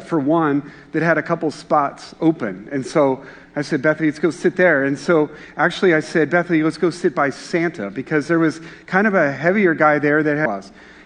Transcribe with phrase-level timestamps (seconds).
[0.06, 2.70] for one that had a couple spots open.
[2.72, 3.26] And so
[3.58, 4.86] I said, Bethany, let's go sit there.
[4.86, 9.06] And so actually I said, Bethany, let's go sit by Santa because there was kind
[9.06, 10.48] of a heavier guy there that had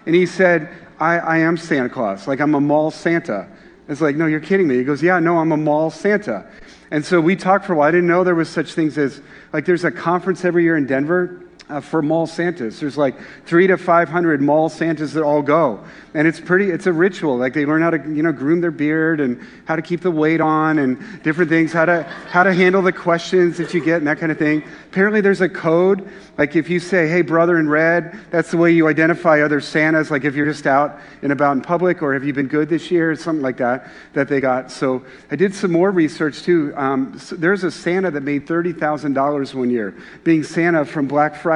[0.05, 2.27] and he said, I, I am Santa Claus.
[2.27, 3.47] Like I'm a mall Santa.
[3.87, 4.77] It's like, no, you're kidding me.
[4.77, 6.45] He goes, yeah, no, I'm a mall Santa.
[6.91, 7.87] And so we talked for a while.
[7.87, 9.21] I didn't know there was such things as,
[9.53, 12.79] like, there's a conference every year in Denver uh, for mall Santas.
[12.79, 15.79] There's like three to 500 mall Santas that all go.
[16.13, 17.37] And it's pretty, it's a ritual.
[17.37, 20.11] Like they learn how to, you know, groom their beard and how to keep the
[20.11, 23.99] weight on and different things, how to, how to handle the questions that you get
[23.99, 24.63] and that kind of thing.
[24.89, 26.09] Apparently there's a code.
[26.37, 30.11] Like if you say, hey, brother in red, that's the way you identify other Santas.
[30.11, 32.91] Like if you're just out and about in public or have you been good this
[32.91, 34.71] year or something like that, that they got.
[34.71, 36.73] So I did some more research too.
[36.75, 39.95] Um, so there's a Santa that made $30,000 one year,
[40.25, 41.50] being Santa from Black Friday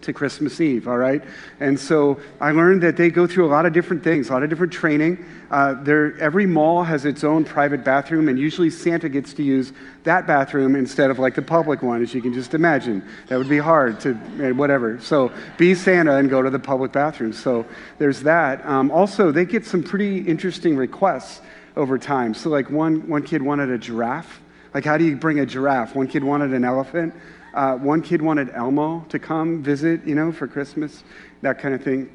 [0.00, 1.22] to Christmas Eve, all right?
[1.60, 4.42] And so I learned that they go through a lot of different things, a lot
[4.42, 5.24] of different training.
[5.50, 5.76] Uh,
[6.18, 10.74] every mall has its own private bathroom, and usually Santa gets to use that bathroom
[10.74, 13.04] instead of like the public one, as you can just imagine.
[13.28, 14.98] That would be hard to, eh, whatever.
[15.00, 17.32] So be Santa and go to the public bathroom.
[17.32, 17.64] So
[17.98, 18.66] there's that.
[18.66, 21.40] Um, also, they get some pretty interesting requests
[21.76, 22.34] over time.
[22.34, 24.40] So, like, one, one kid wanted a giraffe.
[24.72, 25.94] Like, how do you bring a giraffe?
[25.94, 27.14] One kid wanted an elephant.
[27.54, 31.04] Uh, one kid wanted Elmo to come visit, you know, for Christmas,
[31.42, 32.12] that kind of thing.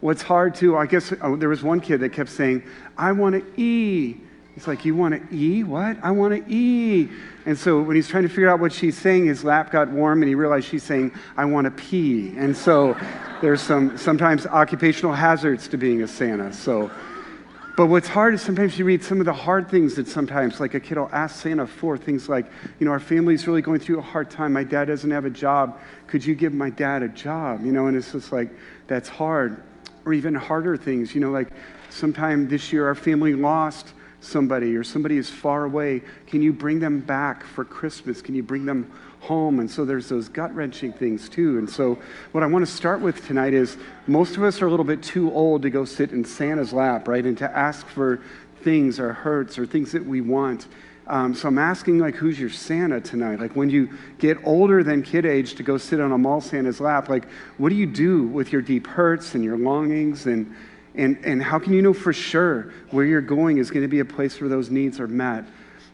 [0.00, 2.62] What's hard too, I guess, oh, there was one kid that kept saying,
[2.96, 4.16] I want to E.
[4.54, 5.64] He's like, You want to E?
[5.64, 5.98] What?
[6.02, 7.08] I want to E.
[7.44, 10.22] And so when he's trying to figure out what she's saying, his lap got warm
[10.22, 12.34] and he realized she's saying, I want to pee.
[12.36, 12.96] And so
[13.42, 16.52] there's some sometimes occupational hazards to being a Santa.
[16.52, 16.90] So
[17.76, 20.72] but what's hard is sometimes you read some of the hard things that sometimes, like
[20.72, 22.46] a kid will ask Santa for things like,
[22.80, 24.54] you know, our family's really going through a hard time.
[24.54, 25.78] My dad doesn't have a job.
[26.06, 27.66] Could you give my dad a job?
[27.66, 28.48] You know, and it's just like,
[28.86, 29.62] that's hard.
[30.06, 31.48] Or even harder things, you know, like
[31.90, 36.00] sometime this year our family lost somebody or somebody is far away.
[36.26, 38.22] Can you bring them back for Christmas?
[38.22, 38.90] Can you bring them
[39.26, 39.60] home.
[39.60, 41.58] And so there's those gut wrenching things too.
[41.58, 41.98] And so
[42.32, 43.76] what I want to start with tonight is
[44.06, 47.08] most of us are a little bit too old to go sit in Santa's lap,
[47.08, 47.24] right?
[47.24, 48.22] And to ask for
[48.62, 50.66] things or hurts or things that we want.
[51.08, 53.38] Um, so I'm asking, like, who's your Santa tonight?
[53.38, 56.80] Like, when you get older than kid age to go sit on a mall Santa's
[56.80, 57.28] lap, like,
[57.58, 60.26] what do you do with your deep hurts and your longings?
[60.26, 60.52] And,
[60.96, 64.00] and, and how can you know for sure where you're going is going to be
[64.00, 65.44] a place where those needs are met?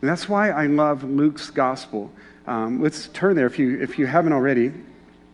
[0.00, 2.10] And that's why I love Luke's gospel.
[2.46, 4.72] Um, let's turn there if you, if you haven't already.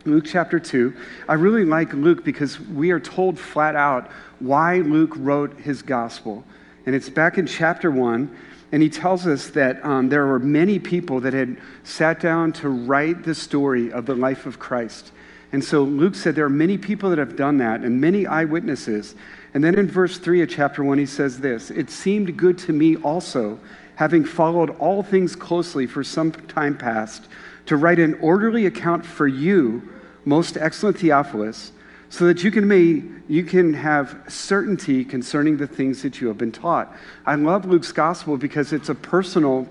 [0.04, 0.94] Luke chapter 2.
[1.28, 6.44] I really like Luke because we are told flat out why Luke wrote his gospel.
[6.86, 8.34] And it's back in chapter 1,
[8.72, 12.69] and he tells us that um, there were many people that had sat down to
[12.69, 15.12] write the story of the life of Christ.
[15.52, 19.14] And so Luke said there are many people that have done that and many eyewitnesses.
[19.54, 22.72] And then in verse 3 of chapter 1, he says this It seemed good to
[22.72, 23.58] me also
[23.98, 27.26] having followed all things closely for some time past,
[27.66, 29.82] to write an orderly account for you,
[30.25, 31.72] most excellent Theophilus,
[32.08, 36.38] so that you can, may, you can have certainty concerning the things that you have
[36.38, 36.97] been taught.
[37.26, 39.66] I love Luke's gospel because it's a personal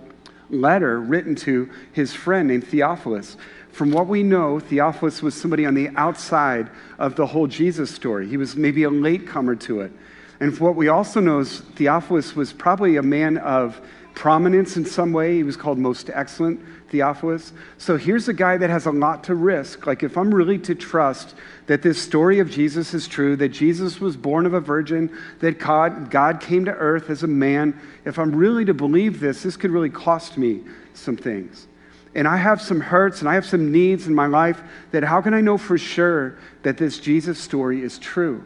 [0.49, 3.37] letter written to his friend named Theophilus.
[3.71, 6.69] From what we know, Theophilus was somebody on the outside
[6.99, 8.27] of the whole Jesus story.
[8.27, 9.93] He was maybe a latecomer to it.
[10.41, 13.79] And what we also know is Theophilus was probably a man of
[14.17, 15.35] prominence in some way.
[15.35, 16.59] He was called Most Excellent
[16.89, 17.53] Theophilus.
[17.77, 19.85] So here's a guy that has a lot to risk.
[19.85, 21.35] Like, if I'm really to trust
[21.67, 25.59] that this story of Jesus is true, that Jesus was born of a virgin, that
[25.59, 29.55] God, God came to earth as a man, if I'm really to believe this, this
[29.55, 30.61] could really cost me
[30.95, 31.67] some things.
[32.15, 35.21] And I have some hurts and I have some needs in my life that how
[35.21, 38.43] can I know for sure that this Jesus story is true?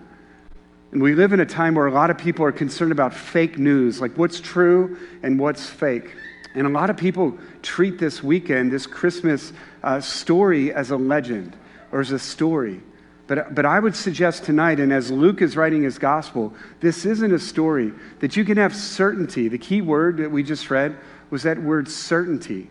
[0.91, 3.57] And we live in a time where a lot of people are concerned about fake
[3.57, 6.15] news, like what's true and what's fake.
[6.53, 9.53] And a lot of people treat this weekend, this Christmas
[9.83, 11.55] uh, story, as a legend
[11.93, 12.81] or as a story.
[13.27, 17.31] But, but I would suggest tonight, and as Luke is writing his gospel, this isn't
[17.31, 19.47] a story that you can have certainty.
[19.47, 20.97] The key word that we just read
[21.29, 22.69] was that word certainty.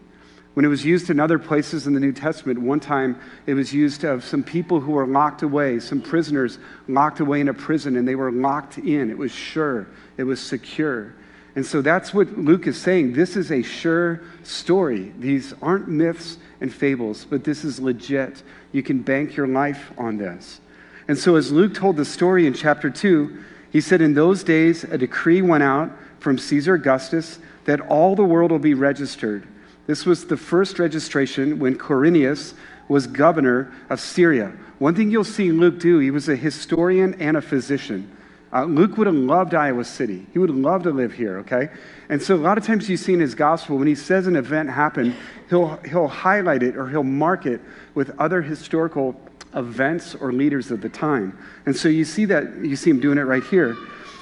[0.54, 3.72] When it was used in other places in the New Testament, one time it was
[3.72, 6.58] used of some people who were locked away, some prisoners
[6.88, 9.10] locked away in a prison, and they were locked in.
[9.10, 9.86] It was sure,
[10.16, 11.14] it was secure.
[11.54, 13.12] And so that's what Luke is saying.
[13.12, 15.12] This is a sure story.
[15.18, 18.42] These aren't myths and fables, but this is legit.
[18.72, 20.60] You can bank your life on this.
[21.08, 24.84] And so, as Luke told the story in chapter 2, he said, In those days,
[24.84, 29.46] a decree went out from Caesar Augustus that all the world will be registered.
[29.90, 32.54] This was the first registration when Quirinius
[32.86, 34.52] was governor of Syria.
[34.78, 38.08] One thing you'll see Luke do, he was a historian and a physician.
[38.52, 40.28] Uh, Luke would have loved Iowa City.
[40.32, 41.70] He would have loved to live here, okay?
[42.08, 44.36] And so a lot of times you see in his gospel, when he says an
[44.36, 45.16] event happened,
[45.48, 47.60] he'll, he'll highlight it or he'll mark it
[47.96, 49.20] with other historical
[49.56, 51.36] events or leaders of the time.
[51.66, 53.76] And so you see that, you see him doing it right here.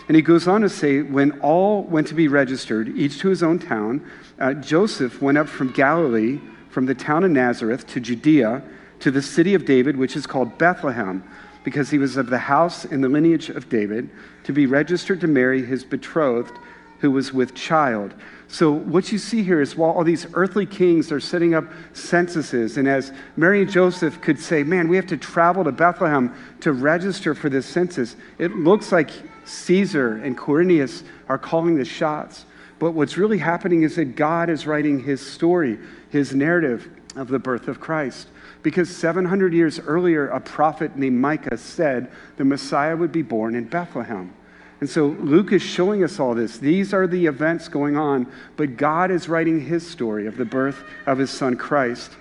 [0.08, 3.43] And he goes on to say, when all went to be registered, each to his
[3.43, 4.10] own town,
[4.40, 6.40] uh, Joseph went up from Galilee,
[6.70, 8.62] from the town of Nazareth to Judea,
[9.00, 11.22] to the city of David, which is called Bethlehem
[11.62, 14.08] because he was of the house and the lineage of David,
[14.44, 16.58] to be registered to marry his betrothed
[17.00, 18.14] who was with child.
[18.49, 22.78] So, what you see here is while all these earthly kings are setting up censuses,
[22.78, 26.72] and as Mary and Joseph could say, Man, we have to travel to Bethlehem to
[26.72, 29.11] register for this census, it looks like
[29.48, 32.44] Caesar and Quirinius are calling the shots.
[32.78, 35.78] But what's really happening is that God is writing his story,
[36.10, 38.28] his narrative of the birth of Christ.
[38.62, 43.64] Because 700 years earlier, a prophet named Micah said the Messiah would be born in
[43.64, 44.34] Bethlehem.
[44.80, 46.58] And so Luke is showing us all this.
[46.58, 50.84] These are the events going on, but God is writing his story of the birth
[51.06, 52.12] of his son Christ.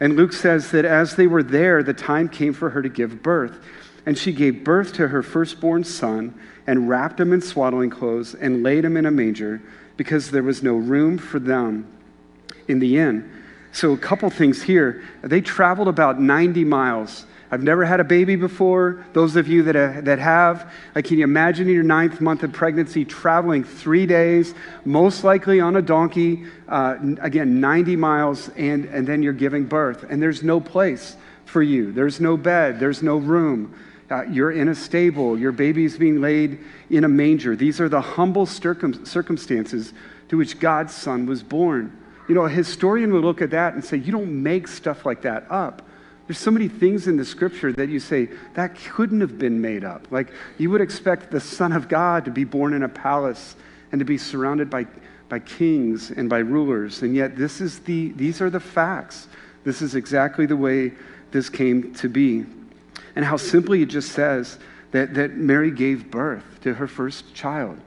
[0.00, 3.22] And Luke says that as they were there, the time came for her to give
[3.22, 3.58] birth.
[4.06, 8.62] And she gave birth to her firstborn son and wrapped him in swaddling clothes and
[8.62, 9.62] laid him in a manger
[9.96, 11.86] because there was no room for them
[12.68, 13.30] in the inn.
[13.72, 15.02] So, a couple things here.
[15.22, 17.26] They traveled about 90 miles.
[17.50, 19.04] I've never had a baby before.
[19.12, 22.42] Those of you that, uh, that have, like, can you imagine in your ninth month
[22.42, 24.54] of pregnancy traveling three days,
[24.84, 30.04] most likely on a donkey, uh, again, 90 miles, and, and then you're giving birth.
[30.08, 33.74] And there's no place for you, there's no bed, there's no room.
[34.14, 37.56] Uh, you're in a stable, your baby's being laid in a manger.
[37.56, 39.92] These are the humble circum- circumstances
[40.28, 41.90] to which God's son was born.
[42.28, 45.22] You know, a historian would look at that and say, you don't make stuff like
[45.22, 45.82] that up.
[46.28, 49.82] There's so many things in the scripture that you say, that couldn't have been made
[49.82, 50.06] up.
[50.12, 53.56] Like, you would expect the Son of God to be born in a palace
[53.90, 54.86] and to be surrounded by,
[55.28, 57.02] by kings and by rulers.
[57.02, 59.26] And yet, this is the, these are the facts.
[59.64, 60.92] This is exactly the way
[61.32, 62.46] this came to be.
[63.16, 64.58] And how simply it just says
[64.90, 67.80] that, that Mary gave birth to her first child.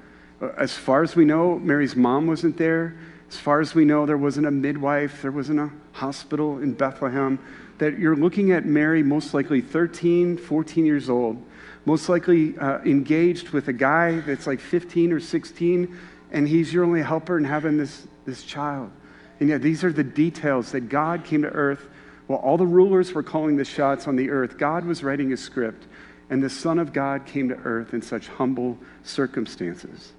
[0.58, 2.96] As far as we know, Mary's mom wasn't there.
[3.30, 7.40] As far as we know, there wasn't a midwife, there wasn't a hospital in Bethlehem.
[7.80, 11.44] That you're looking at Mary, most likely 13, 14 years old,
[11.86, 15.98] most likely uh, engaged with a guy that's like 15 or 16,
[16.32, 18.92] and he's your only helper in having this, this child.
[19.40, 21.88] And yet, these are the details that God came to earth
[22.28, 24.58] while all the rulers were calling the shots on the earth.
[24.58, 25.88] God was writing a script,
[26.30, 30.14] and the Son of God came to earth in such humble circumstances.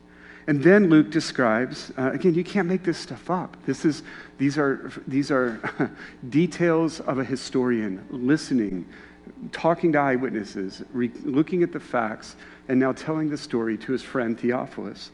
[0.47, 3.59] And then Luke describes, uh, again, you can't make this stuff up.
[3.67, 4.03] This is,
[4.39, 5.61] these are, these are
[6.31, 8.87] details of a historian listening,
[9.53, 12.35] talking to eyewitnesses, re- looking at the facts,
[12.69, 15.11] and now telling the story to his friend Theophilus.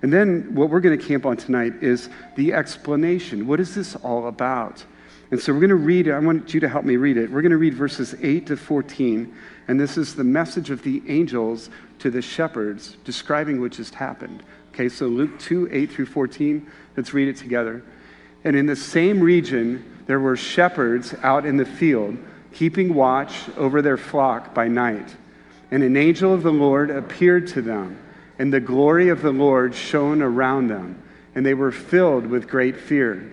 [0.00, 3.46] And then what we're going to camp on tonight is the explanation.
[3.46, 4.84] What is this all about?
[5.30, 7.30] And so we're going to read, I want you to help me read it.
[7.30, 9.34] We're going to read verses 8 to 14.
[9.68, 11.68] And this is the message of the angels
[11.98, 14.42] to the shepherds describing what just happened.
[14.72, 16.66] Okay, so Luke 2 8 through 14,
[16.96, 17.82] let's read it together.
[18.44, 22.16] And in the same region, there were shepherds out in the field,
[22.54, 25.14] keeping watch over their flock by night.
[25.70, 27.98] And an angel of the Lord appeared to them,
[28.38, 31.02] and the glory of the Lord shone around them,
[31.34, 33.32] and they were filled with great fear.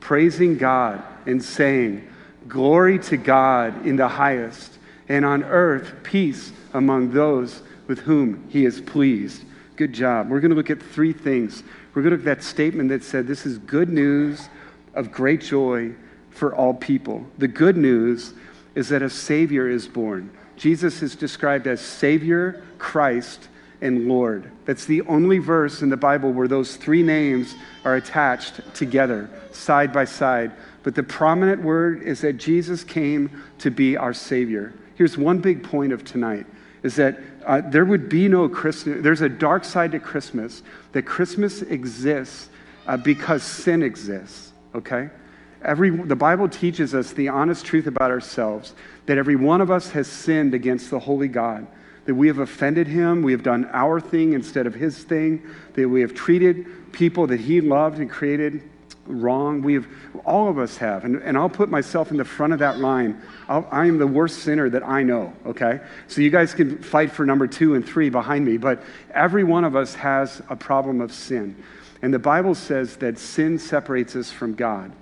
[0.00, 2.08] praising God and saying,
[2.46, 4.78] Glory to God in the highest,
[5.08, 9.44] and on earth peace among those with whom he is pleased.
[9.76, 10.28] Good job.
[10.28, 11.62] We're going to look at three things.
[11.94, 14.48] We're going to look at that statement that said, This is good news
[14.94, 15.92] of great joy
[16.30, 17.26] for all people.
[17.38, 18.34] The good news
[18.74, 20.30] is that a Savior is born.
[20.56, 23.48] Jesus is described as Savior, Christ,
[23.80, 24.50] and Lord.
[24.64, 27.54] That's the only verse in the Bible where those three names
[27.84, 30.52] are attached together, side by side.
[30.82, 34.74] But the prominent word is that Jesus came to be our Savior.
[34.94, 36.46] Here's one big point of tonight
[36.82, 39.02] is that uh, there would be no Christmas.
[39.02, 42.48] There's a dark side to Christmas, that Christmas exists
[42.86, 45.10] uh, because sin exists, okay?
[45.62, 48.74] Every, the Bible teaches us the honest truth about ourselves
[49.06, 51.66] that every one of us has sinned against the holy God
[52.08, 55.42] that we have offended him, we have done our thing instead of his thing,
[55.74, 58.62] that we have treated people that he loved and created
[59.04, 59.60] wrong.
[59.60, 59.86] We have,
[60.24, 61.04] all of us have.
[61.04, 63.20] And, and I'll put myself in the front of that line.
[63.46, 65.80] I'll, I am the worst sinner that I know, okay?
[66.06, 69.64] So you guys can fight for number two and three behind me, but every one
[69.64, 71.62] of us has a problem of sin.
[72.00, 74.92] And the Bible says that sin separates us from God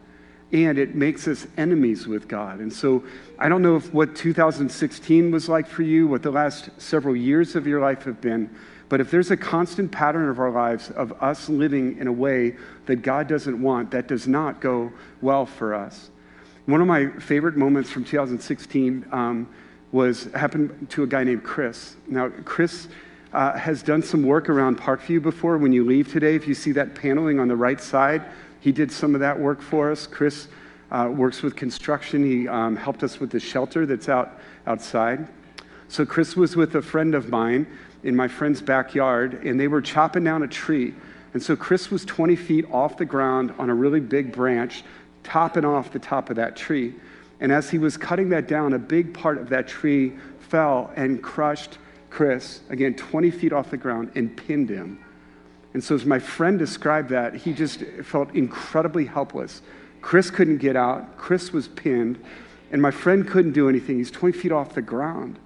[0.52, 2.60] and it makes us enemies with God.
[2.60, 3.02] And so
[3.38, 7.56] I don't know if what 2016 was like for you, what the last several years
[7.56, 8.50] of your life have been,
[8.88, 12.54] but if there's a constant pattern of our lives of us living in a way
[12.86, 16.10] that God doesn't want, that does not go well for us.
[16.66, 19.48] One of my favorite moments from 2016 um,
[19.92, 21.96] was happened to a guy named Chris.
[22.06, 22.88] Now, Chris
[23.32, 25.58] uh, has done some work around Parkview before.
[25.58, 28.24] When you leave today, if you see that paneling on the right side,
[28.66, 30.08] he did some of that work for us.
[30.08, 30.48] Chris
[30.90, 32.24] uh, works with construction.
[32.24, 35.28] He um, helped us with the shelter that's out outside.
[35.86, 37.68] So Chris was with a friend of mine
[38.02, 40.96] in my friend's backyard, and they were chopping down a tree.
[41.32, 44.82] And so Chris was 20 feet off the ground on a really big branch,
[45.22, 46.92] topping off the top of that tree.
[47.38, 51.22] And as he was cutting that down, a big part of that tree fell and
[51.22, 51.78] crushed
[52.10, 55.05] Chris, again, 20 feet off the ground, and pinned him.
[55.76, 59.60] And so, as my friend described that, he just felt incredibly helpless.
[60.00, 62.18] Chris couldn't get out, Chris was pinned,
[62.72, 63.98] and my friend couldn't do anything.
[63.98, 65.38] He's 20 feet off the ground.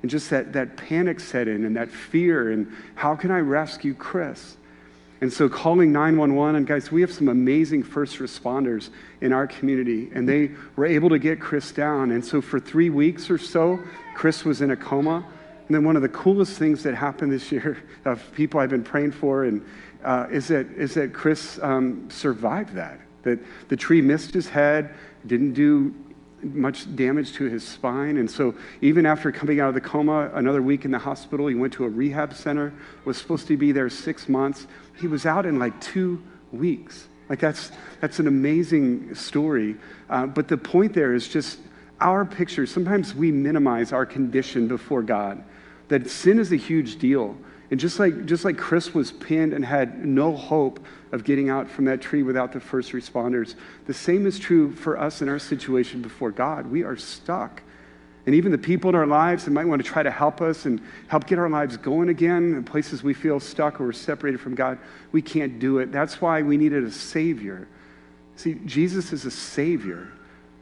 [0.00, 3.92] And just that, that panic set in and that fear, and how can I rescue
[3.92, 4.56] Chris?
[5.20, 10.12] And so, calling 911, and guys, we have some amazing first responders in our community,
[10.14, 12.12] and they were able to get Chris down.
[12.12, 13.80] And so, for three weeks or so,
[14.14, 15.24] Chris was in a coma.
[15.72, 18.84] And then one of the coolest things that happened this year of people I've been
[18.84, 19.64] praying for and,
[20.04, 23.00] uh, is, that, is that Chris um, survived that.
[23.22, 23.38] That
[23.70, 24.94] the tree missed his head,
[25.26, 25.94] didn't do
[26.42, 28.18] much damage to his spine.
[28.18, 31.54] And so, even after coming out of the coma, another week in the hospital, he
[31.54, 32.74] went to a rehab center,
[33.06, 34.66] was supposed to be there six months.
[35.00, 37.08] He was out in like two weeks.
[37.30, 39.76] Like, that's, that's an amazing story.
[40.10, 41.60] Uh, but the point there is just
[41.98, 42.66] our picture.
[42.66, 45.42] Sometimes we minimize our condition before God
[45.92, 47.36] that sin is a huge deal.
[47.70, 51.70] And just like, just like Chris was pinned and had no hope of getting out
[51.70, 53.54] from that tree without the first responders,
[53.86, 56.66] the same is true for us in our situation before God.
[56.66, 57.62] We are stuck.
[58.24, 60.64] And even the people in our lives that might want to try to help us
[60.64, 64.40] and help get our lives going again in places we feel stuck or we're separated
[64.40, 64.78] from God,
[65.10, 65.90] we can't do it.
[65.90, 67.66] That's why we needed a Savior.
[68.36, 70.08] See, Jesus is a Savior,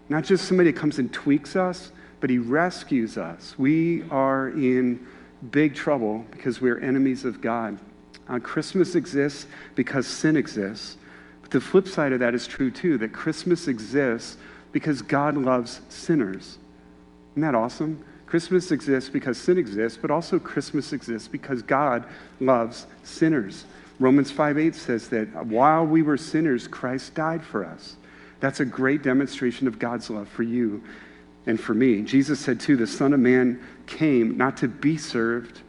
[0.08, 3.54] not just somebody that comes and tweaks us, but He rescues us.
[3.58, 5.06] We are in
[5.50, 7.78] big trouble because we're enemies of God.
[8.28, 10.96] Uh, Christmas exists because sin exists.
[11.42, 14.36] But the flip side of that is true too that Christmas exists
[14.72, 16.58] because God loves sinners.
[17.32, 18.04] Isn't that awesome?
[18.26, 22.04] Christmas exists because sin exists, but also Christmas exists because God
[22.38, 23.64] loves sinners.
[23.98, 27.96] Romans 5 8 says that while we were sinners, Christ died for us.
[28.38, 30.82] That's a great demonstration of God's love for you
[31.50, 32.00] and for me.
[32.02, 35.60] Jesus said, too, the Son of Man came not to be served,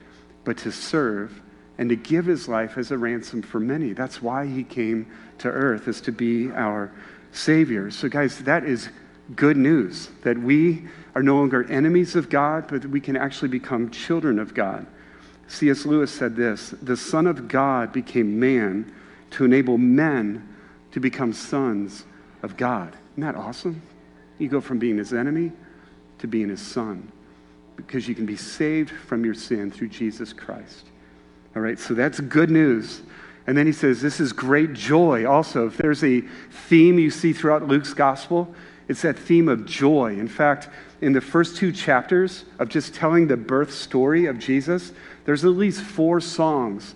[0.46, 1.42] but to serve
[1.80, 3.94] and to give his life as a ransom for many.
[3.94, 6.92] That's why he came to earth, is to be our
[7.32, 7.90] Savior.
[7.90, 8.90] So, guys, that is
[9.36, 10.84] good news that we
[11.16, 14.86] are no longer enemies of God, but we can actually become children of God.
[15.48, 15.86] C.S.
[15.86, 18.94] Lewis said this The Son of God became man
[19.32, 20.48] to enable men
[20.92, 22.06] to become sons
[22.44, 22.96] of God.
[23.14, 23.82] Isn't that awesome?
[24.38, 25.52] You go from being his enemy
[26.22, 27.12] to being his son
[27.76, 30.86] because you can be saved from your sin through Jesus Christ.
[31.56, 33.02] All right, so that's good news.
[33.48, 35.68] And then he says, This is great joy also.
[35.68, 38.54] If there's a theme you see throughout Luke's gospel,
[38.88, 40.18] it's that theme of joy.
[40.18, 40.70] In fact,
[41.02, 44.92] in the first two chapters of just telling the birth story of Jesus,
[45.26, 46.96] there's at least four songs.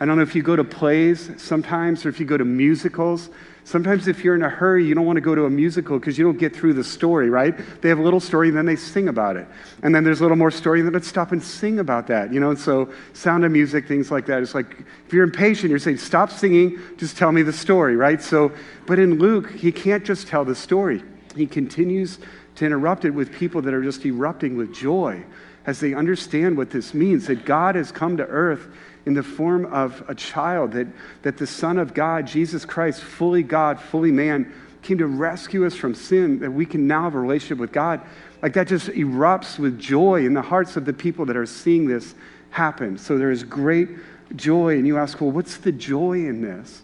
[0.00, 3.30] I don't know if you go to plays sometimes or if you go to musicals,
[3.66, 6.18] Sometimes, if you're in a hurry, you don't want to go to a musical because
[6.18, 7.54] you don't get through the story, right?
[7.80, 9.48] They have a little story and then they sing about it.
[9.82, 12.30] And then there's a little more story and then let's stop and sing about that,
[12.30, 12.50] you know?
[12.50, 14.42] And so, sound of music, things like that.
[14.42, 18.20] It's like if you're impatient, you're saying, stop singing, just tell me the story, right?
[18.20, 18.52] So,
[18.86, 21.02] but in Luke, he can't just tell the story.
[21.34, 22.18] He continues
[22.56, 25.24] to interrupt it with people that are just erupting with joy
[25.66, 28.68] as they understand what this means that God has come to earth
[29.06, 30.86] in the form of a child, that,
[31.22, 35.74] that the Son of God, Jesus Christ, fully God, fully man, came to rescue us
[35.74, 38.00] from sin, that we can now have a relationship with God.
[38.42, 41.86] Like that just erupts with joy in the hearts of the people that are seeing
[41.86, 42.14] this
[42.50, 42.98] happen.
[42.98, 43.88] So there is great
[44.36, 44.76] joy.
[44.76, 46.82] And you ask, well, what's the joy in this?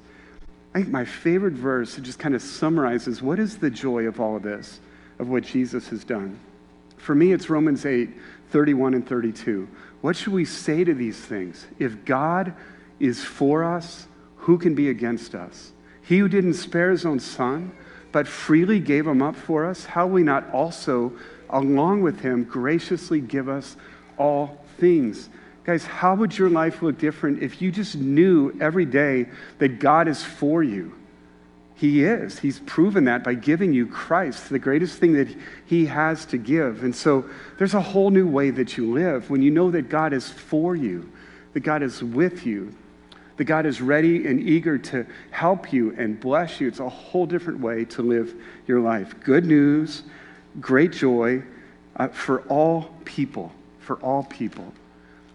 [0.75, 4.37] I think my favorite verse just kind of summarizes what is the joy of all
[4.37, 4.81] of this,
[5.19, 6.39] of what Jesus has done.
[6.97, 8.09] For me, it's Romans 8,
[8.51, 9.69] 31 and 32.
[10.01, 11.67] What should we say to these things?
[11.79, 12.55] If God
[12.99, 15.73] is for us, who can be against us?
[16.03, 17.73] He who didn't spare his own son,
[18.13, 21.13] but freely gave him up for us, how will we not also,
[21.49, 23.77] along with him, graciously give us
[24.17, 25.29] all things?
[25.65, 29.29] Guys, how would your life look different if you just knew every day
[29.59, 30.95] that God is for you?
[31.81, 32.39] He is.
[32.39, 35.35] He's proven that by giving you Christ, the greatest thing that
[35.65, 36.85] He has to give.
[36.85, 37.25] And so
[37.57, 40.77] there's a whole new way that you live when you know that God is for
[40.77, 41.11] you,
[41.55, 42.75] that God is with you,
[43.39, 46.69] that God is ready and eager to help you and bless you.
[46.69, 48.35] It's a whole different way to live
[48.67, 49.15] your life.
[49.25, 50.03] Good news,
[50.61, 51.43] great joy
[51.97, 54.75] uh, for all people, for all people.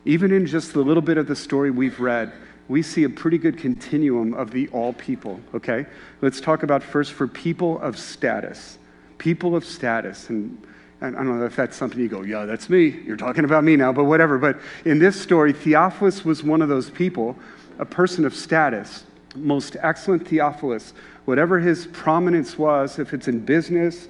[0.05, 2.31] Even in just the little bit of the story we've read,
[2.67, 5.85] we see a pretty good continuum of the all people, okay?
[6.21, 8.77] Let's talk about first for people of status.
[9.17, 10.29] People of status.
[10.29, 10.65] And
[11.01, 12.87] I don't know if that's something you go, yeah, that's me.
[13.05, 14.37] You're talking about me now, but whatever.
[14.37, 17.37] But in this story, Theophilus was one of those people,
[17.77, 19.03] a person of status,
[19.35, 20.93] most excellent Theophilus.
[21.25, 24.07] Whatever his prominence was, if it's in business,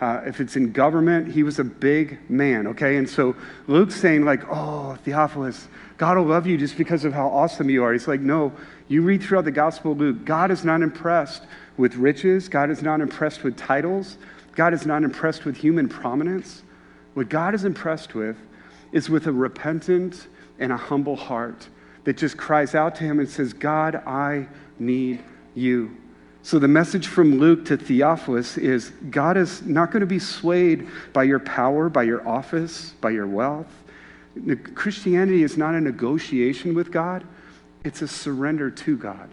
[0.00, 2.96] uh, if it's in government, he was a big man, okay?
[2.96, 3.34] And so
[3.66, 7.82] Luke's saying, like, oh, Theophilus, God will love you just because of how awesome you
[7.82, 7.92] are.
[7.92, 8.52] He's like, no,
[8.86, 11.44] you read throughout the Gospel of Luke, God is not impressed
[11.76, 14.18] with riches, God is not impressed with titles,
[14.54, 16.62] God is not impressed with human prominence.
[17.14, 18.36] What God is impressed with
[18.92, 21.68] is with a repentant and a humble heart
[22.04, 25.22] that just cries out to Him and says, God, I need
[25.54, 25.96] you.
[26.48, 30.88] So, the message from Luke to Theophilus is God is not going to be swayed
[31.12, 33.70] by your power, by your office, by your wealth.
[34.74, 37.22] Christianity is not a negotiation with God,
[37.84, 39.28] it's a surrender to God.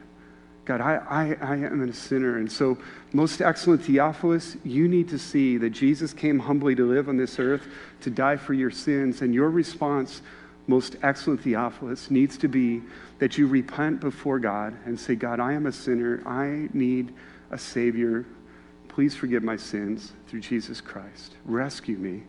[0.65, 2.37] God, I, I, I am a sinner.
[2.37, 2.77] And so,
[3.13, 7.39] most excellent Theophilus, you need to see that Jesus came humbly to live on this
[7.39, 7.65] earth
[8.01, 9.21] to die for your sins.
[9.21, 10.21] And your response,
[10.67, 12.81] most excellent Theophilus, needs to be
[13.19, 16.21] that you repent before God and say, God, I am a sinner.
[16.25, 17.13] I need
[17.51, 18.25] a Savior.
[18.87, 21.35] Please forgive my sins through Jesus Christ.
[21.45, 22.23] Rescue me.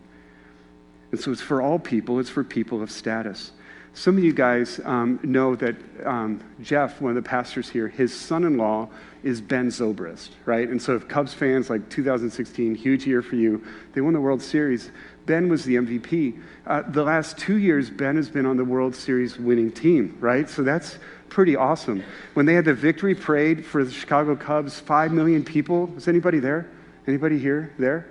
[1.13, 3.53] And so it's for all people, it's for people of status.
[3.97, 8.15] Some of you guys um, know that um, Jeff, one of the pastors here, his
[8.15, 8.91] son in law
[9.23, 10.69] is Ben Zobrist, right?
[10.69, 14.43] And so, if Cubs fans, like 2016, huge year for you, they won the World
[14.43, 14.91] Series.
[15.27, 16.41] Ben was the MVP.
[16.67, 20.49] Uh, the last two years, Ben has been on the World Series winning team, right?
[20.49, 22.03] So that's pretty awesome.
[22.35, 25.87] When they had the victory parade for the Chicago Cubs, five million people.
[25.87, 26.71] Was anybody there?
[27.07, 27.73] Anybody here?
[27.79, 28.09] There?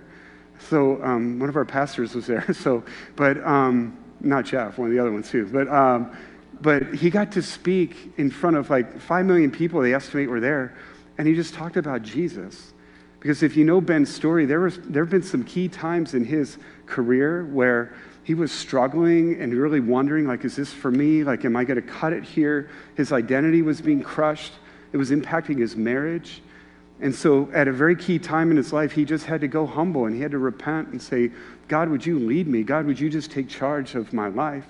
[0.59, 2.45] So um, one of our pastors was there.
[2.53, 2.83] So,
[3.15, 5.47] but um, not Jeff, one of the other ones too.
[5.47, 6.15] But um,
[6.61, 9.81] but he got to speak in front of like five million people.
[9.81, 10.75] They estimate were there,
[11.17, 12.73] and he just talked about Jesus.
[13.19, 16.23] Because if you know Ben's story, there was there have been some key times in
[16.23, 17.93] his career where
[18.23, 21.23] he was struggling and really wondering, like, is this for me?
[21.23, 22.69] Like, am I going to cut it here?
[22.95, 24.53] His identity was being crushed.
[24.91, 26.41] It was impacting his marriage.
[27.01, 29.67] And so, at a very key time in his life, he just had to go
[29.67, 31.31] humble and he had to repent and say,
[31.67, 32.63] God, would you lead me?
[32.63, 34.65] God, would you just take charge of my life?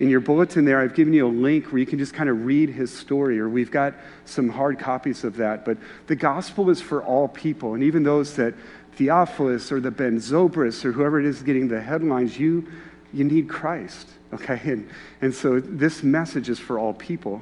[0.00, 2.46] In your bulletin there, I've given you a link where you can just kind of
[2.46, 5.66] read his story, or we've got some hard copies of that.
[5.66, 8.54] But the gospel is for all people, and even those that
[9.00, 12.70] Theophilus or the Ben Zobrist or whoever it is getting the headlines, you,
[13.14, 14.60] you need Christ, okay?
[14.62, 14.90] And,
[15.22, 17.40] and so this message is for all people.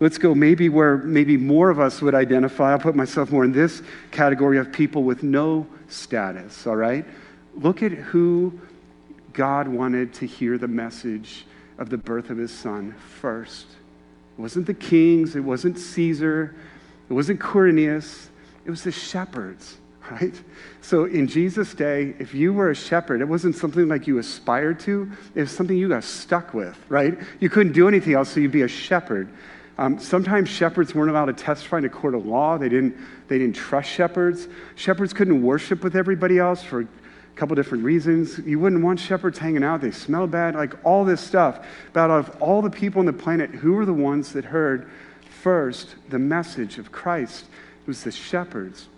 [0.00, 2.72] Let's go maybe where maybe more of us would identify.
[2.72, 7.06] I'll put myself more in this category of people with no status, all right?
[7.54, 8.60] Look at who
[9.32, 11.46] God wanted to hear the message
[11.78, 13.64] of the birth of his son first.
[14.36, 16.54] It wasn't the kings, it wasn't Caesar,
[17.08, 18.26] it wasn't Quirinius,
[18.66, 19.78] it was the shepherds,
[20.12, 20.40] right?
[20.80, 24.80] So in Jesus' day, if you were a shepherd, it wasn't something like you aspired
[24.80, 27.18] to, it was something you got stuck with, right?
[27.40, 29.28] You couldn't do anything else, so you'd be a shepherd.
[29.78, 32.58] Um, sometimes shepherds weren't allowed to testify in a court of law.
[32.58, 32.96] They didn't,
[33.28, 34.48] they didn't trust shepherds.
[34.74, 36.88] Shepherds couldn't worship with everybody else for a
[37.36, 38.38] couple different reasons.
[38.38, 39.80] You wouldn't want shepherds hanging out.
[39.80, 41.66] They smell bad, like all this stuff.
[41.94, 44.90] But out of all the people on the planet, who were the ones that heard
[45.42, 47.46] first the message of Christ?
[47.80, 48.88] It was the shepherds.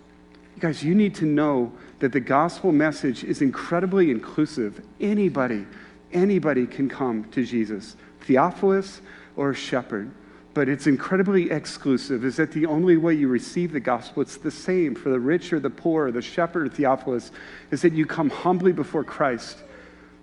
[0.65, 4.83] Guys, you need to know that the gospel message is incredibly inclusive.
[4.99, 5.63] Anybody,
[6.11, 7.95] anybody can come to Jesus.
[8.21, 8.99] Theophilus
[9.35, 10.11] or a shepherd
[10.55, 12.25] but it's incredibly exclusive.
[12.25, 14.23] Is that the only way you receive the gospel?
[14.23, 17.31] It's the same for the rich or the poor, the shepherd or Theophilus,
[17.71, 19.59] is that you come humbly before Christ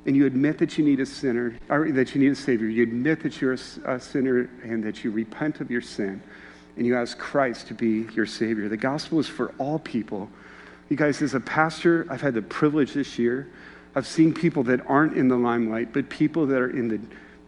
[0.07, 2.67] and you admit that you need a sinner, or that you need a Savior.
[2.67, 6.23] You admit that you're a, a sinner and that you repent of your sin,
[6.77, 8.69] and you ask Christ to be your Savior.
[8.69, 10.29] The gospel is for all people.
[10.89, 13.49] You guys, as a pastor, I've had the privilege this year
[13.95, 17.01] of seeing people that aren't in the limelight, but people that are in the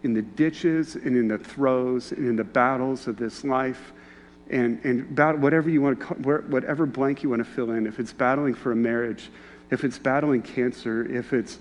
[0.02, 3.94] in the ditches and in the throes and in the battles of this life
[4.50, 6.14] and, and about whatever you want to,
[6.50, 7.86] whatever blank you want to fill in.
[7.86, 9.30] If it's battling for a marriage,
[9.70, 11.58] if it's battling cancer, if it's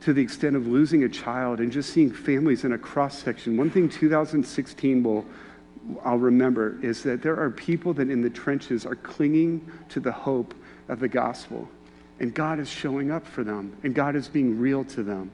[0.00, 3.56] to the extent of losing a child and just seeing families in a cross section.
[3.56, 5.24] One thing 2016 will,
[6.04, 10.12] I'll remember is that there are people that in the trenches are clinging to the
[10.12, 10.54] hope
[10.88, 11.68] of the gospel.
[12.18, 15.30] And God is showing up for them, and God is being real to them,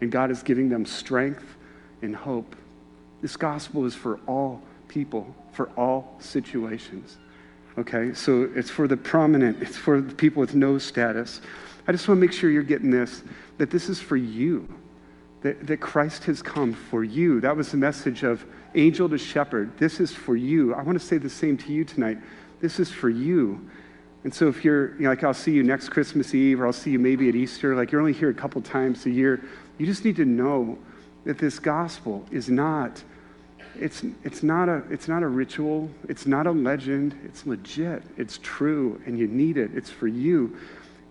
[0.00, 1.44] and God is giving them strength
[2.02, 2.54] and hope.
[3.20, 7.16] This gospel is for all people, for all situations.
[7.78, 11.40] Okay, so it's for the prominent, it's for the people with no status.
[11.86, 13.22] I just want to make sure you're getting this
[13.58, 14.68] that this is for you,
[15.42, 17.40] that, that Christ has come for you.
[17.40, 19.76] That was the message of angel to shepherd.
[19.78, 20.74] This is for you.
[20.74, 22.18] I want to say the same to you tonight.
[22.60, 23.68] This is for you.
[24.22, 26.72] And so if you're, you know, like, I'll see you next Christmas Eve, or I'll
[26.72, 29.42] see you maybe at Easter, like you're only here a couple times a year,
[29.78, 30.78] you just need to know
[31.24, 33.02] that this gospel is not
[33.78, 38.38] it's, it's, not a, it's not a ritual, it's not a legend, it's legit, it's
[38.42, 39.70] true, and you need it.
[39.74, 40.56] It's for you.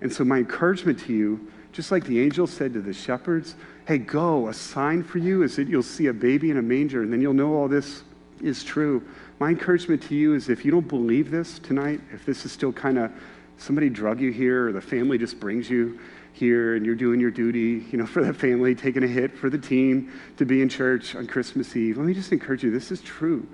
[0.02, 3.56] And so, my encouragement to you, just like the angel said to the shepherds,
[3.89, 7.02] hey, go, a sign for you is that you'll see a baby in a manger,
[7.02, 8.04] and then you'll know all this
[8.39, 9.04] is true.
[9.39, 12.71] My encouragement to you is if you don't believe this tonight, if this is still
[12.71, 13.12] kind of
[13.58, 15.99] somebody drug you here or the family just brings you,
[16.34, 19.49] here and you're doing your duty, you know, for the family, taking a hit for
[19.49, 21.97] the team to be in church on Christmas Eve.
[21.97, 23.47] Let me just encourage you, this is true.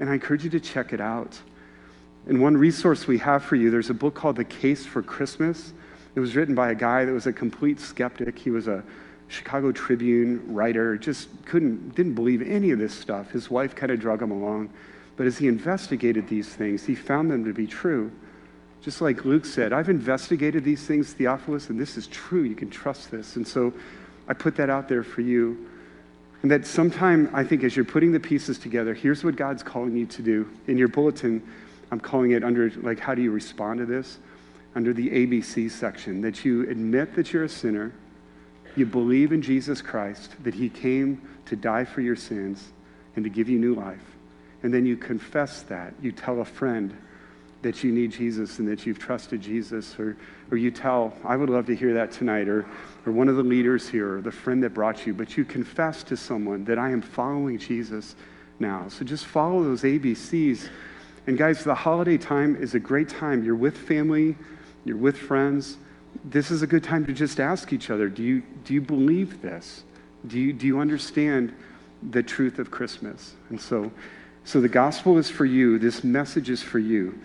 [0.00, 1.38] And I encourage you to check it out.
[2.24, 5.74] And one resource we have for you, there's a book called The Case for Christmas.
[6.14, 8.38] It was written by a guy that was a complete skeptic.
[8.38, 8.82] He was a
[9.28, 13.30] Chicago Tribune writer, just couldn't, didn't believe any of this stuff.
[13.30, 14.70] His wife kind of drug him along.
[15.16, 18.12] But as he investigated these things, he found them to be true.
[18.82, 22.42] Just like Luke said, I've investigated these things, Theophilus, and this is true.
[22.42, 23.36] You can trust this.
[23.36, 23.72] And so
[24.28, 25.68] I put that out there for you.
[26.42, 29.96] And that sometime, I think, as you're putting the pieces together, here's what God's calling
[29.96, 30.48] you to do.
[30.68, 31.42] In your bulletin,
[31.90, 34.18] I'm calling it under, like, how do you respond to this?
[34.76, 37.92] Under the ABC section, that you admit that you're a sinner,
[38.76, 42.72] you believe in Jesus Christ, that he came to die for your sins
[43.14, 44.16] and to give you new life.
[44.62, 45.94] And then you confess that.
[46.02, 46.96] You tell a friend,
[47.66, 50.16] that you need Jesus and that you've trusted Jesus, or,
[50.50, 52.64] or you tell, I would love to hear that tonight, or,
[53.04, 56.02] or one of the leaders here, or the friend that brought you, but you confess
[56.04, 58.14] to someone that I am following Jesus
[58.60, 58.86] now.
[58.88, 60.68] So just follow those ABCs.
[61.26, 63.44] And guys, the holiday time is a great time.
[63.44, 64.36] You're with family,
[64.84, 65.76] you're with friends.
[66.24, 69.42] This is a good time to just ask each other do you, do you believe
[69.42, 69.84] this?
[70.26, 71.54] Do you, do you understand
[72.10, 73.34] the truth of Christmas?
[73.50, 73.90] And so,
[74.44, 77.18] so the gospel is for you, this message is for you.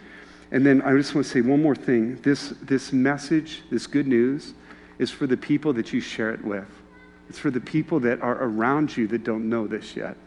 [0.51, 2.17] And then I just want to say one more thing.
[2.17, 4.54] This, this message, this good news,
[4.99, 6.67] is for the people that you share it with.
[7.30, 10.17] It's for the people that are around you that don't know this yet.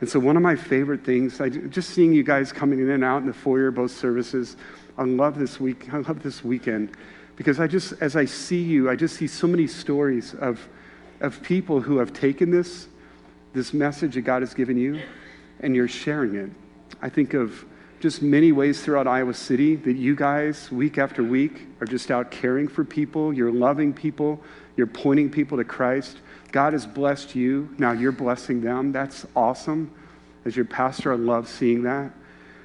[0.00, 3.04] And so, one of my favorite things, I, just seeing you guys coming in and
[3.04, 4.56] out in the foyer, both services,
[4.96, 5.92] I love this week.
[5.92, 6.96] I love this weekend
[7.36, 10.66] because I just, as I see you, I just see so many stories of,
[11.20, 12.88] of people who have taken this,
[13.52, 15.00] this message that God has given you,
[15.60, 16.50] and you're sharing it.
[17.00, 17.64] I think of
[18.00, 22.30] just many ways throughout Iowa City that you guys, week after week, are just out
[22.30, 23.32] caring for people.
[23.32, 24.40] You're loving people.
[24.76, 26.18] You're pointing people to Christ.
[26.52, 27.74] God has blessed you.
[27.78, 28.92] Now you're blessing them.
[28.92, 29.90] That's awesome.
[30.44, 32.12] As your pastor, I love seeing that.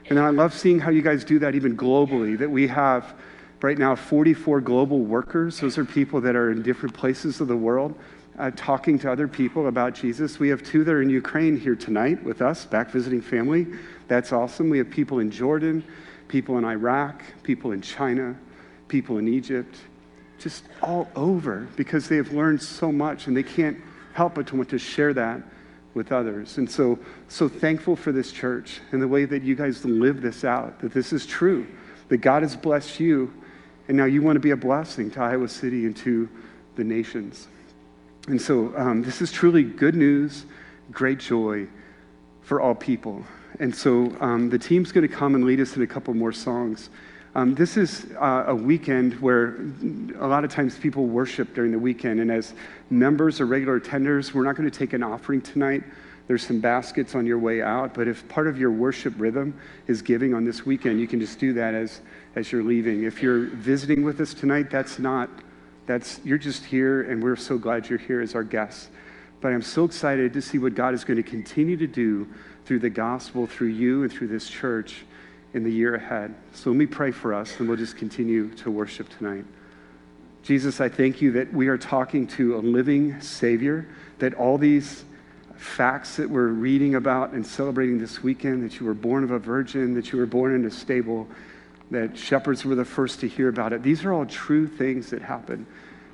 [0.10, 3.16] And I love seeing how you guys do that even globally, that we have
[3.64, 5.60] right now 44 global workers.
[5.60, 7.96] Those are people that are in different places of the world
[8.38, 10.40] uh, talking to other people about Jesus.
[10.40, 13.68] We have two that are in Ukraine here tonight with us, back visiting family.
[14.08, 14.70] That's awesome.
[14.70, 15.84] We have people in Jordan,
[16.28, 18.36] people in Iraq, people in China,
[18.88, 19.76] people in Egypt,
[20.40, 23.78] just all over because they have learned so much and they can't
[24.14, 25.42] help but to want to share that
[25.94, 26.58] with others.
[26.58, 26.98] And so,
[27.28, 30.94] so thankful for this church and the way that you guys live this out, that
[30.94, 31.68] this is true,
[32.08, 33.32] that God has blessed you,
[33.88, 36.30] and now you want to be a blessing to Iowa City and to
[36.76, 37.48] the nations.
[38.28, 40.46] And so, um, this is truly good news,
[40.92, 41.68] great joy
[42.42, 43.24] for all people.
[43.60, 46.32] And so, um, the team's going to come and lead us in a couple more
[46.32, 46.90] songs.
[47.34, 49.56] Um, this is uh, a weekend where
[50.20, 52.54] a lot of times people worship during the weekend, and as
[52.90, 55.84] members or regular attenders, we're not going to take an offering tonight.
[56.28, 60.02] There's some baskets on your way out, but if part of your worship rhythm is
[60.02, 62.02] giving on this weekend, you can just do that as,
[62.36, 63.04] as you're leaving.
[63.04, 65.30] If you're visiting with us tonight, that's not,
[65.86, 68.90] that's, you're just here, and we're so glad you're here as our guests.
[69.42, 72.28] But I'm so excited to see what God is going to continue to do
[72.66, 75.04] through the gospel, through you, and through this church
[75.54, 76.34] in the year ahead.
[76.54, 79.46] So let me pray for us, and we'll just continue to worship tonight.
[80.44, 83.88] Jesus, I thank you that we are talking to a living Savior,
[84.20, 85.04] that all these
[85.56, 89.38] facts that we're reading about and celebrating this weekend, that you were born of a
[89.40, 91.28] virgin, that you were born in a stable,
[91.92, 95.22] that shepherds were the first to hear about it, these are all true things that
[95.22, 95.66] happen.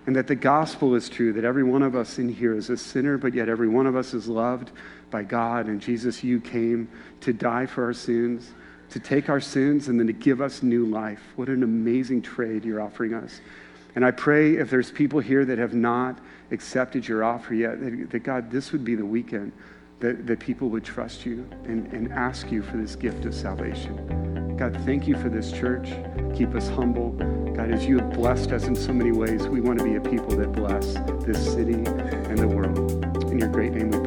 [0.06, 2.78] And that the gospel is true, that every one of us in here is a
[2.78, 4.72] sinner, but yet every one of us is loved
[5.12, 5.68] by God.
[5.68, 6.88] And Jesus, you came
[7.22, 8.52] to die for our sins
[8.90, 11.22] to take our sins and then to give us new life.
[11.36, 13.42] What an amazing trade you're offering us.
[13.96, 16.20] And I pray if there's people here that have not
[16.52, 19.52] accepted your offer yet, that, that God, this would be the weekend
[20.00, 24.56] that, that people would trust you and, and ask you for this gift of salvation.
[24.58, 25.90] God, thank you for this church.
[26.36, 27.12] Keep us humble.
[27.56, 30.02] God, as you have blessed us in so many ways, we want to be a
[30.02, 30.94] people that bless
[31.26, 32.92] this city and the world.
[33.32, 34.07] In your great name we pray.